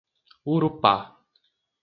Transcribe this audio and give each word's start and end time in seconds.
Urupá 0.53 0.95